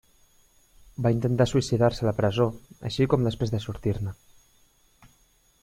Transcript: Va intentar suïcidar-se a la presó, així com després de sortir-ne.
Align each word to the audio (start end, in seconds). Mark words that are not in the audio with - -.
Va 1.05 1.11
intentar 1.15 1.45
suïcidar-se 1.51 2.05
a 2.07 2.09
la 2.09 2.13
presó, 2.21 2.49
així 2.91 3.07
com 3.13 3.29
després 3.29 3.55
de 3.57 3.61
sortir-ne. 3.67 4.15